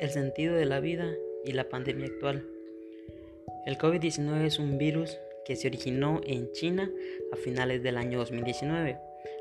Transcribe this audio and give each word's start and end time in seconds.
el 0.00 0.10
sentido 0.10 0.54
de 0.54 0.66
la 0.66 0.80
vida 0.80 1.12
y 1.44 1.52
la 1.52 1.68
pandemia 1.68 2.06
actual. 2.06 2.44
El 3.66 3.78
COVID-19 3.78 4.44
es 4.44 4.58
un 4.58 4.78
virus 4.78 5.18
que 5.44 5.56
se 5.56 5.68
originó 5.68 6.20
en 6.24 6.50
China 6.52 6.90
a 7.32 7.36
finales 7.36 7.82
del 7.82 7.96
año 7.96 8.18
2019. 8.18 8.98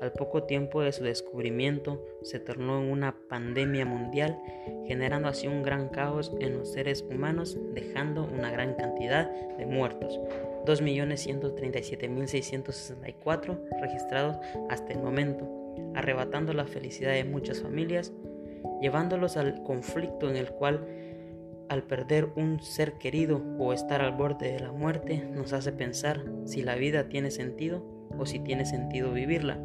Al 0.00 0.12
poco 0.12 0.42
tiempo 0.42 0.82
de 0.82 0.92
su 0.92 1.04
descubrimiento, 1.04 2.04
se 2.22 2.38
tornó 2.38 2.82
en 2.82 2.90
una 2.90 3.16
pandemia 3.28 3.86
mundial, 3.86 4.38
generando 4.86 5.28
así 5.28 5.46
un 5.46 5.62
gran 5.62 5.88
caos 5.88 6.32
en 6.38 6.58
los 6.58 6.72
seres 6.72 7.02
humanos, 7.02 7.56
dejando 7.72 8.24
una 8.24 8.50
gran 8.50 8.74
cantidad 8.74 9.30
de 9.56 9.64
muertos, 9.64 10.20
2.137.664 10.66 13.58
registrados 13.80 14.36
hasta 14.68 14.92
el 14.92 14.98
momento, 14.98 15.48
arrebatando 15.94 16.52
la 16.52 16.66
felicidad 16.66 17.12
de 17.12 17.24
muchas 17.24 17.62
familias, 17.62 18.12
llevándolos 18.80 19.36
al 19.36 19.62
conflicto 19.62 20.28
en 20.28 20.36
el 20.36 20.50
cual 20.50 20.86
al 21.68 21.82
perder 21.82 22.28
un 22.36 22.60
ser 22.60 22.94
querido 22.94 23.42
o 23.58 23.72
estar 23.72 24.00
al 24.00 24.12
borde 24.12 24.52
de 24.52 24.60
la 24.60 24.72
muerte 24.72 25.28
nos 25.32 25.52
hace 25.52 25.72
pensar 25.72 26.24
si 26.44 26.62
la 26.62 26.76
vida 26.76 27.08
tiene 27.08 27.30
sentido 27.30 27.84
o 28.16 28.26
si 28.26 28.38
tiene 28.38 28.66
sentido 28.66 29.12
vivirla. 29.12 29.58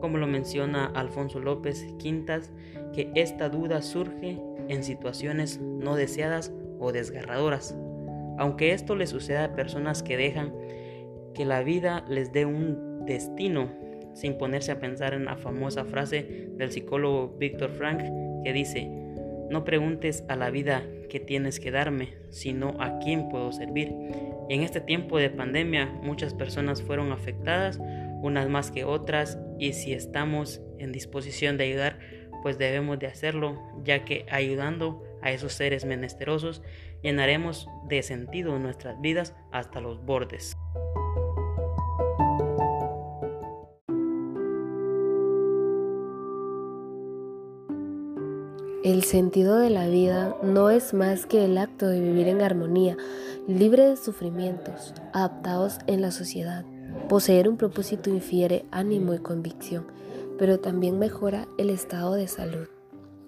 Como 0.00 0.18
lo 0.18 0.26
menciona 0.26 0.86
Alfonso 0.86 1.40
López 1.40 1.86
Quintas, 1.98 2.50
que 2.92 3.10
esta 3.14 3.48
duda 3.48 3.82
surge 3.82 4.40
en 4.68 4.82
situaciones 4.82 5.60
no 5.60 5.94
deseadas 5.96 6.52
o 6.78 6.92
desgarradoras. 6.92 7.76
Aunque 8.38 8.72
esto 8.72 8.96
le 8.96 9.06
suceda 9.06 9.44
a 9.44 9.54
personas 9.54 10.02
que 10.02 10.16
dejan 10.16 10.52
que 11.34 11.44
la 11.44 11.62
vida 11.62 12.04
les 12.08 12.32
dé 12.32 12.46
un 12.46 13.04
destino 13.06 13.70
sin 14.14 14.38
ponerse 14.38 14.72
a 14.72 14.80
pensar 14.80 15.12
en 15.12 15.26
la 15.26 15.36
famosa 15.36 15.84
frase 15.84 16.48
del 16.56 16.72
psicólogo 16.72 17.36
Víctor 17.38 17.70
Frank 17.70 18.02
que 18.46 18.52
dice, 18.52 18.88
no 19.50 19.64
preguntes 19.64 20.22
a 20.28 20.36
la 20.36 20.50
vida 20.50 20.84
qué 21.10 21.18
tienes 21.18 21.58
que 21.58 21.72
darme, 21.72 22.14
sino 22.30 22.76
a 22.78 23.00
quién 23.00 23.28
puedo 23.28 23.50
servir. 23.50 23.92
Y 24.48 24.54
en 24.54 24.62
este 24.62 24.80
tiempo 24.80 25.18
de 25.18 25.30
pandemia 25.30 25.86
muchas 25.86 26.32
personas 26.32 26.80
fueron 26.80 27.10
afectadas, 27.10 27.80
unas 28.22 28.48
más 28.48 28.70
que 28.70 28.84
otras, 28.84 29.36
y 29.58 29.72
si 29.72 29.92
estamos 29.92 30.60
en 30.78 30.92
disposición 30.92 31.56
de 31.56 31.64
ayudar, 31.64 31.98
pues 32.42 32.56
debemos 32.56 33.00
de 33.00 33.08
hacerlo, 33.08 33.60
ya 33.82 34.04
que 34.04 34.26
ayudando 34.30 35.02
a 35.22 35.32
esos 35.32 35.52
seres 35.52 35.84
menesterosos 35.84 36.62
llenaremos 37.02 37.66
de 37.88 38.04
sentido 38.04 38.60
nuestras 38.60 39.00
vidas 39.00 39.34
hasta 39.50 39.80
los 39.80 40.06
bordes. 40.06 40.56
El 48.86 49.02
sentido 49.02 49.58
de 49.58 49.68
la 49.68 49.88
vida 49.88 50.36
no 50.44 50.70
es 50.70 50.94
más 50.94 51.26
que 51.26 51.44
el 51.44 51.58
acto 51.58 51.88
de 51.88 52.00
vivir 52.00 52.28
en 52.28 52.40
armonía, 52.40 52.96
libre 53.48 53.84
de 53.84 53.96
sufrimientos, 53.96 54.94
adaptados 55.12 55.78
en 55.88 56.00
la 56.00 56.12
sociedad. 56.12 56.64
Poseer 57.08 57.48
un 57.48 57.56
propósito 57.56 58.10
infiere 58.10 58.64
ánimo 58.70 59.12
y 59.12 59.18
convicción, 59.18 59.88
pero 60.38 60.60
también 60.60 61.00
mejora 61.00 61.48
el 61.58 61.70
estado 61.70 62.14
de 62.14 62.28
salud. 62.28 62.68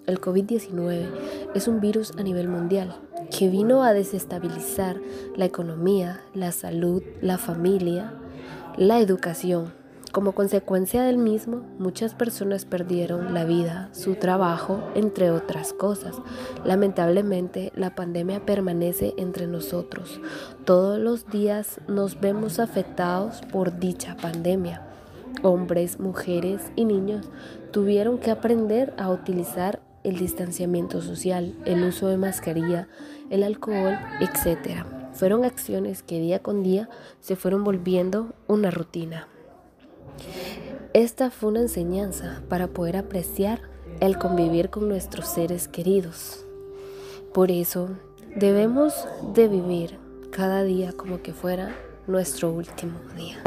El 0.07 0.21
COVID-19 0.21 1.09
es 1.53 1.67
un 1.67 1.81
virus 1.81 2.13
a 2.17 2.23
nivel 2.23 2.47
mundial 2.47 2.95
que 3.37 3.49
vino 3.49 3.83
a 3.83 3.91
desestabilizar 3.91 5.01
la 5.35 5.43
economía, 5.43 6.21
la 6.33 6.53
salud, 6.53 7.03
la 7.19 7.37
familia, 7.37 8.13
la 8.77 9.01
educación, 9.01 9.73
como 10.11 10.33
consecuencia 10.33 11.03
del 11.03 11.17
mismo, 11.17 11.61
muchas 11.77 12.15
personas 12.15 12.65
perdieron 12.65 13.33
la 13.33 13.45
vida, 13.45 13.89
su 13.91 14.15
trabajo, 14.15 14.81
entre 14.95 15.29
otras 15.31 15.73
cosas. 15.73 16.15
Lamentablemente, 16.63 17.71
la 17.75 17.95
pandemia 17.95 18.45
permanece 18.45 19.13
entre 19.17 19.45
nosotros. 19.45 20.19
Todos 20.65 20.99
los 20.99 21.27
días 21.27 21.79
nos 21.87 22.19
vemos 22.19 22.59
afectados 22.59 23.41
por 23.51 23.79
dicha 23.79 24.17
pandemia. 24.17 24.81
Hombres, 25.43 25.99
mujeres 25.99 26.61
y 26.75 26.85
niños 26.85 27.29
tuvieron 27.71 28.17
que 28.17 28.31
aprender 28.31 28.93
a 28.97 29.09
utilizar 29.09 29.79
el 30.03 30.17
distanciamiento 30.17 31.01
social, 31.01 31.55
el 31.65 31.83
uso 31.83 32.07
de 32.07 32.17
mascarilla, 32.17 32.87
el 33.29 33.43
alcohol, 33.43 33.97
etc. 34.21 34.85
Fueron 35.13 35.45
acciones 35.45 36.03
que 36.03 36.19
día 36.19 36.39
con 36.39 36.63
día 36.63 36.89
se 37.19 37.35
fueron 37.35 37.63
volviendo 37.63 38.33
una 38.47 38.71
rutina. 38.71 39.27
Esta 40.93 41.29
fue 41.29 41.49
una 41.49 41.61
enseñanza 41.61 42.41
para 42.49 42.67
poder 42.67 42.97
apreciar 42.97 43.61
el 43.99 44.17
convivir 44.17 44.69
con 44.69 44.87
nuestros 44.87 45.27
seres 45.27 45.67
queridos. 45.67 46.45
Por 47.33 47.51
eso 47.51 47.89
debemos 48.35 49.07
de 49.33 49.47
vivir 49.47 49.97
cada 50.31 50.63
día 50.63 50.93
como 50.93 51.21
que 51.21 51.33
fuera 51.33 51.75
nuestro 52.07 52.51
último 52.51 52.99
día. 53.15 53.37